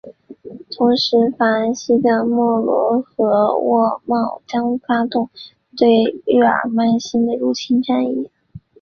[0.75, 3.23] 同时法兰西的莫罗和
[3.55, 5.29] 喔戌将发动
[5.77, 8.31] 对日耳曼新的入侵战役。